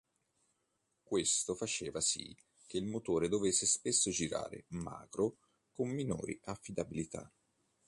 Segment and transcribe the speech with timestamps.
[1.03, 5.37] Questo faceva sì che il motore dovesse spesso girare "magro"
[5.69, 7.31] con minori affidabilità.